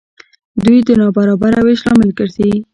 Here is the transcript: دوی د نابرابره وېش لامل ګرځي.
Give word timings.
دوی 0.63 0.77
د 0.87 0.89
نابرابره 0.99 1.59
وېش 1.65 1.81
لامل 1.87 2.09
ګرځي. 2.19 2.51